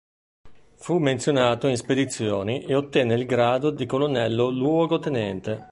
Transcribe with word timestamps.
Fu 0.77 0.97
menzionato 0.97 1.67
in 1.67 1.77
spedizioni 1.77 2.63
e 2.65 2.73
ottenne 2.73 3.13
il 3.13 3.27
grado 3.27 3.69
di 3.69 3.85
colonnello 3.85 4.49
luogotenente. 4.49 5.67